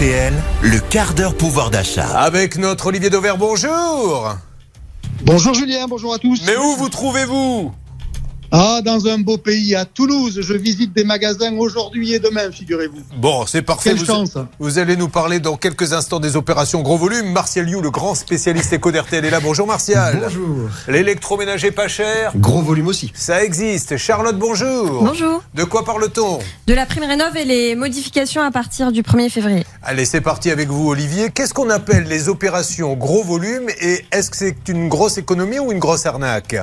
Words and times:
RTL, 0.00 0.32
le 0.62 0.78
quart 0.78 1.12
d'heure 1.12 1.36
pouvoir 1.36 1.70
d'achat. 1.70 2.08
Avec 2.20 2.56
notre 2.56 2.86
Olivier 2.86 3.10
Dauvert, 3.10 3.36
bonjour 3.36 4.34
Bonjour 5.22 5.52
Julien, 5.52 5.88
bonjour 5.88 6.14
à 6.14 6.18
tous. 6.18 6.40
Mais 6.46 6.56
où 6.56 6.74
vous 6.76 6.88
trouvez-vous? 6.88 7.70
Ah, 8.52 8.80
dans 8.84 9.06
un 9.06 9.18
beau 9.18 9.38
pays, 9.38 9.76
à 9.76 9.84
Toulouse. 9.84 10.40
Je 10.42 10.54
visite 10.54 10.92
des 10.92 11.04
magasins 11.04 11.52
aujourd'hui 11.56 12.14
et 12.14 12.18
demain, 12.18 12.50
figurez-vous. 12.50 12.98
Bon, 13.16 13.46
c'est 13.46 13.62
parfait. 13.62 13.90
Quelle 13.90 13.98
vous, 14.00 14.04
chance. 14.04 14.36
vous 14.58 14.78
allez 14.78 14.96
nous 14.96 15.08
parler 15.08 15.38
dans 15.38 15.56
quelques 15.56 15.92
instants 15.92 16.18
des 16.18 16.34
opérations 16.34 16.82
gros 16.82 16.98
volume. 16.98 17.30
Martial 17.32 17.68
You, 17.68 17.80
le 17.80 17.90
grand 17.90 18.16
spécialiste 18.16 18.72
éco 18.72 18.90
d'RTL 18.90 19.24
est 19.24 19.30
là. 19.30 19.38
Bonjour 19.38 19.68
Martial. 19.68 20.18
Bonjour. 20.24 20.68
L'électroménager 20.88 21.70
pas 21.70 21.86
cher, 21.86 22.32
Gros 22.36 22.60
volume 22.62 22.88
aussi. 22.88 23.12
ça 23.14 23.44
existe. 23.44 23.96
Charlotte, 23.96 24.36
bonjour. 24.38 25.04
Bonjour. 25.04 25.42
De 25.54 25.62
quoi 25.62 25.84
parle-t-on? 25.84 26.40
De 26.66 26.74
la 26.74 26.86
prime 26.86 27.04
rénov 27.04 27.36
et 27.36 27.44
les 27.44 27.76
modifications 27.76 28.42
à 28.42 28.50
partir 28.50 28.90
du 28.90 29.02
1er 29.02 29.30
février. 29.30 29.64
Allez, 29.84 30.04
c'est 30.04 30.20
parti 30.20 30.50
avec 30.50 30.68
vous, 30.68 30.88
Olivier. 30.90 31.30
Qu'est-ce 31.30 31.54
qu'on 31.54 31.70
appelle 31.70 32.04
les 32.08 32.28
opérations 32.28 32.94
gros 32.94 33.22
volume 33.22 33.68
et 33.80 34.04
est-ce 34.10 34.28
que 34.30 34.36
c'est 34.36 34.68
une 34.68 34.88
grosse 34.88 35.18
économie 35.18 35.60
ou 35.60 35.70
une 35.70 35.78
grosse 35.78 36.04
arnaque? 36.06 36.56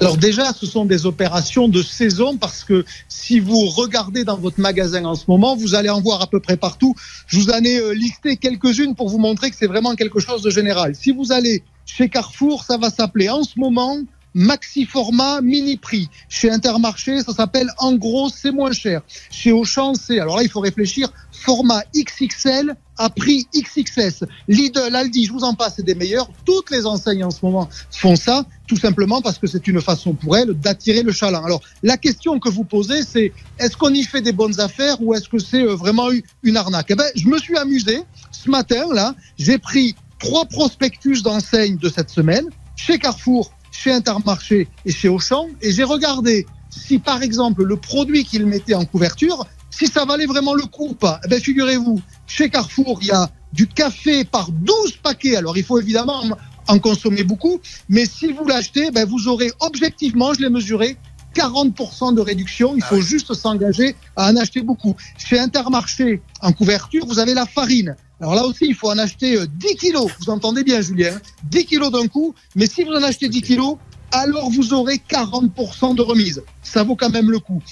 Alors 0.00 0.16
déjà, 0.16 0.52
ce 0.52 0.64
sont 0.64 0.84
des 0.84 1.06
opérations 1.06 1.68
de 1.68 1.82
saison 1.82 2.36
parce 2.36 2.62
que 2.62 2.84
si 3.08 3.40
vous 3.40 3.66
regardez 3.66 4.22
dans 4.22 4.36
votre 4.36 4.60
magasin 4.60 5.04
en 5.04 5.16
ce 5.16 5.24
moment, 5.26 5.56
vous 5.56 5.74
allez 5.74 5.90
en 5.90 6.00
voir 6.00 6.22
à 6.22 6.28
peu 6.28 6.38
près 6.38 6.56
partout. 6.56 6.94
Je 7.26 7.36
vous 7.38 7.50
en 7.50 7.64
ai 7.64 7.80
euh, 7.80 7.94
listé 7.94 8.36
quelques-unes 8.36 8.94
pour 8.94 9.08
vous 9.08 9.18
montrer 9.18 9.50
que 9.50 9.56
c'est 9.56 9.66
vraiment 9.66 9.96
quelque 9.96 10.20
chose 10.20 10.42
de 10.42 10.50
général. 10.50 10.94
Si 10.94 11.10
vous 11.10 11.32
allez 11.32 11.64
chez 11.84 12.08
Carrefour, 12.08 12.62
ça 12.62 12.76
va 12.76 12.90
s'appeler 12.90 13.28
en 13.28 13.42
ce 13.42 13.58
moment 13.58 13.98
maxi 14.38 14.86
format 14.86 15.40
mini 15.40 15.76
prix. 15.76 16.08
Chez 16.28 16.50
Intermarché, 16.50 17.22
ça 17.22 17.34
s'appelle 17.34 17.68
en 17.78 17.94
gros 17.96 18.30
c'est 18.30 18.52
moins 18.52 18.72
cher. 18.72 19.02
Chez 19.30 19.52
Auchan, 19.52 19.94
c'est 19.94 20.20
alors 20.20 20.36
là 20.36 20.44
il 20.44 20.48
faut 20.48 20.60
réfléchir 20.60 21.12
format 21.32 21.82
XXL 21.94 22.76
à 22.96 23.10
prix 23.10 23.46
XXS. 23.54 24.24
Lidl, 24.48 24.94
Aldi, 24.94 25.24
je 25.24 25.32
vous 25.32 25.44
en 25.44 25.54
passe, 25.54 25.74
c'est 25.76 25.84
des 25.84 25.94
meilleurs. 25.94 26.30
Toutes 26.44 26.70
les 26.70 26.86
enseignes 26.86 27.24
en 27.24 27.30
ce 27.30 27.44
moment 27.44 27.68
font 27.90 28.16
ça, 28.16 28.46
tout 28.66 28.76
simplement 28.76 29.20
parce 29.20 29.38
que 29.38 29.46
c'est 29.46 29.66
une 29.66 29.80
façon 29.80 30.14
pour 30.14 30.36
elles 30.36 30.52
d'attirer 30.52 31.02
le 31.02 31.12
chaland. 31.12 31.44
Alors 31.44 31.60
la 31.82 31.96
question 31.96 32.38
que 32.38 32.48
vous 32.48 32.64
posez, 32.64 33.02
c'est 33.02 33.32
est-ce 33.58 33.76
qu'on 33.76 33.92
y 33.92 34.04
fait 34.04 34.22
des 34.22 34.32
bonnes 34.32 34.60
affaires 34.60 35.02
ou 35.02 35.14
est-ce 35.14 35.28
que 35.28 35.38
c'est 35.38 35.62
euh, 35.62 35.74
vraiment 35.74 36.08
une 36.42 36.56
arnaque? 36.56 36.86
Eh 36.90 36.94
ben, 36.94 37.08
je 37.16 37.26
me 37.26 37.38
suis 37.38 37.56
amusé 37.56 38.02
ce 38.30 38.50
matin 38.50 38.86
là. 38.92 39.14
J'ai 39.36 39.58
pris 39.58 39.96
trois 40.20 40.44
prospectus 40.44 41.22
d'enseignes 41.22 41.76
de 41.76 41.88
cette 41.88 42.10
semaine 42.10 42.46
chez 42.78 42.98
Carrefour, 42.98 43.50
chez 43.80 43.92
Intermarché 43.92 44.68
et 44.84 44.92
chez 44.92 45.08
Auchan, 45.08 45.46
et 45.62 45.70
j'ai 45.70 45.84
regardé 45.84 46.46
si 46.70 46.98
par 46.98 47.22
exemple 47.22 47.62
le 47.64 47.76
produit 47.76 48.24
qu'ils 48.24 48.44
mettaient 48.46 48.74
en 48.74 48.84
couverture, 48.84 49.46
si 49.70 49.86
ça 49.86 50.04
valait 50.04 50.26
vraiment 50.26 50.54
le 50.54 50.64
coup 50.64 50.88
ou 50.90 50.94
pas. 50.94 51.20
Eh 51.24 51.28
ben, 51.28 51.40
figurez-vous, 51.40 52.00
chez 52.26 52.50
Carrefour, 52.50 52.98
il 53.02 53.08
y 53.08 53.10
a 53.12 53.30
du 53.52 53.66
café 53.66 54.24
par 54.24 54.50
12 54.50 54.96
paquets. 55.02 55.36
Alors 55.36 55.56
il 55.56 55.64
faut 55.64 55.78
évidemment 55.80 56.22
en- 56.66 56.78
consommer 56.80 57.22
beaucoup, 57.22 57.60
mais 57.88 58.04
si 58.04 58.32
vous 58.32 58.44
l'achetez, 58.46 58.90
ben, 58.90 59.06
vous 59.08 59.28
aurez 59.28 59.50
objectivement, 59.60 60.34
je 60.34 60.40
l'ai 60.40 60.50
mesuré, 60.50 60.96
40% 61.34 62.14
de 62.14 62.20
réduction. 62.20 62.74
Il 62.76 62.82
faut 62.82 63.00
juste 63.00 63.32
s'engager 63.34 63.94
à 64.16 64.30
en 64.30 64.36
acheter 64.36 64.60
beaucoup. 64.62 64.96
Chez 65.18 65.38
Intermarché, 65.38 66.20
en 66.42 66.52
couverture, 66.52 67.06
vous 67.06 67.18
avez 67.20 67.34
la 67.34 67.46
farine. 67.46 67.96
Alors 68.20 68.34
là 68.34 68.44
aussi, 68.46 68.66
il 68.66 68.74
faut 68.74 68.90
en 68.90 68.98
acheter 68.98 69.36
euh, 69.36 69.46
10 69.46 69.76
kilos. 69.76 70.10
Vous 70.20 70.30
entendez 70.30 70.64
bien, 70.64 70.80
Julien 70.80 71.14
hein 71.14 71.20
10 71.50 71.66
kilos 71.66 71.92
d'un 71.92 72.08
coup. 72.08 72.34
Mais 72.56 72.66
si 72.66 72.82
vous 72.82 72.92
en 72.92 73.02
achetez 73.02 73.28
10 73.28 73.42
kilos, 73.42 73.76
alors 74.10 74.50
vous 74.50 74.72
aurez 74.72 75.00
40% 75.08 75.94
de 75.94 76.02
remise. 76.02 76.42
Ça 76.62 76.82
vaut 76.82 76.96
quand 76.96 77.10
même 77.10 77.30
le 77.30 77.38
coup. 77.38 77.62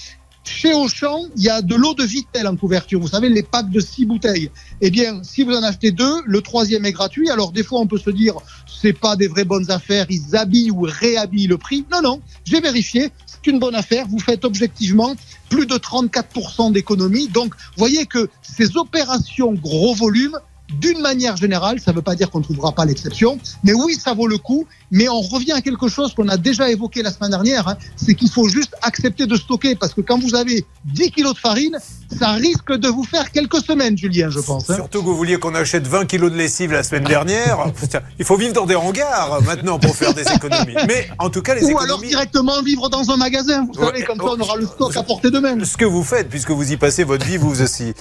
Chez 0.47 0.73
Auchan, 0.73 1.25
il 1.35 1.43
y 1.43 1.49
a 1.49 1.61
de 1.61 1.75
l'eau 1.75 1.93
de 1.93 2.03
Vitel 2.03 2.47
en 2.47 2.55
couverture. 2.55 2.99
Vous 2.99 3.09
savez, 3.09 3.29
les 3.29 3.43
packs 3.43 3.69
de 3.69 3.79
6 3.79 4.05
bouteilles. 4.05 4.49
Eh 4.81 4.89
bien, 4.89 5.21
si 5.21 5.43
vous 5.43 5.51
en 5.51 5.61
achetez 5.61 5.91
deux, 5.91 6.21
le 6.25 6.41
troisième 6.41 6.85
est 6.85 6.93
gratuit. 6.93 7.29
Alors, 7.29 7.51
des 7.51 7.63
fois, 7.63 7.79
on 7.79 7.87
peut 7.87 7.97
se 7.97 8.09
dire, 8.09 8.35
c'est 8.65 8.93
pas 8.93 9.15
des 9.15 9.27
vraies 9.27 9.45
bonnes 9.45 9.69
affaires. 9.69 10.05
Ils 10.09 10.35
habillent 10.35 10.71
ou 10.71 10.81
réhabillent 10.81 11.47
le 11.47 11.57
prix. 11.57 11.85
Non, 11.91 12.01
non. 12.01 12.21
J'ai 12.45 12.61
vérifié. 12.61 13.11
C'est 13.25 13.45
une 13.51 13.59
bonne 13.59 13.75
affaire. 13.75 14.07
Vous 14.07 14.19
faites 14.19 14.45
objectivement 14.45 15.15
plus 15.49 15.65
de 15.65 15.75
34% 15.75 16.71
d'économie. 16.71 17.27
Donc, 17.27 17.53
voyez 17.75 18.05
que 18.05 18.29
ces 18.41 18.77
opérations 18.77 19.53
gros 19.53 19.93
volume, 19.95 20.37
d'une 20.69 20.99
manière 21.01 21.37
générale, 21.37 21.79
ça 21.79 21.91
ne 21.91 21.95
veut 21.95 22.01
pas 22.01 22.15
dire 22.15 22.29
qu'on 22.29 22.39
ne 22.39 22.43
trouvera 22.43 22.71
pas 22.73 22.85
l'exception, 22.85 23.39
mais 23.63 23.73
oui, 23.73 23.95
ça 23.95 24.13
vaut 24.13 24.27
le 24.27 24.37
coup. 24.37 24.65
Mais 24.91 25.09
on 25.09 25.19
revient 25.19 25.51
à 25.51 25.61
quelque 25.61 25.87
chose 25.89 26.13
qu'on 26.13 26.27
a 26.29 26.37
déjà 26.37 26.69
évoqué 26.69 27.01
la 27.03 27.11
semaine 27.11 27.31
dernière, 27.31 27.67
hein, 27.67 27.77
c'est 27.97 28.15
qu'il 28.15 28.29
faut 28.29 28.47
juste 28.47 28.73
accepter 28.81 29.25
de 29.25 29.35
stocker, 29.35 29.75
parce 29.75 29.93
que 29.93 29.99
quand 30.01 30.17
vous 30.19 30.33
avez 30.35 30.65
10 30.85 31.11
kilos 31.11 31.33
de 31.33 31.39
farine, 31.39 31.77
ça 32.17 32.31
risque 32.31 32.71
de 32.73 32.87
vous 32.87 33.03
faire 33.03 33.31
quelques 33.31 33.61
semaines, 33.65 33.97
Julien, 33.97 34.29
je 34.29 34.39
pense. 34.39 34.69
hein. 34.69 34.75
Surtout 34.75 34.99
que 35.01 35.05
vous 35.05 35.15
vouliez 35.17 35.37
qu'on 35.39 35.55
achète 35.55 35.85
20 35.87 36.05
kilos 36.05 36.31
de 36.31 36.37
lessive 36.37 36.71
la 36.71 36.83
semaine 36.83 37.03
dernière. 37.03 37.65
Il 38.19 38.23
faut 38.23 38.37
vivre 38.37 38.53
dans 38.53 38.65
des 38.65 38.75
hangars 38.75 39.41
maintenant 39.45 39.77
pour 39.79 39.93
faire 39.95 40.13
des 40.13 40.23
économies. 40.31 40.75
Mais 40.87 41.09
en 41.19 41.29
tout 41.29 41.41
cas, 41.41 41.55
les 41.55 41.63
Ou 41.65 41.77
alors 41.79 41.99
directement 42.01 42.61
vivre 42.61 42.87
dans 42.89 43.09
un 43.11 43.17
magasin, 43.17 43.65
vous 43.65 43.77
Ouais, 43.81 43.87
savez, 43.87 44.03
comme 44.03 44.17
ça 44.19 44.23
oh, 44.25 44.35
on 44.37 44.41
aura 44.41 44.55
le 44.55 44.65
stock 44.65 44.95
à 44.95 45.03
portée 45.03 45.31
de 45.31 45.39
main. 45.39 45.63
Ce 45.65 45.75
que 45.75 45.85
vous 45.85 46.03
faites, 46.03 46.29
puisque 46.29 46.51
vous 46.51 46.71
y 46.71 46.77
passez 46.77 47.03
votre 47.03 47.25
vie, 47.25 47.35
vous 47.37 47.61
aussi. 47.61 47.93